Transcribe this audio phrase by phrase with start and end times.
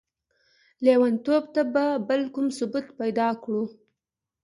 [0.85, 3.61] ليونتوب ته به بل کوم ثبوت پيدا کړو؟!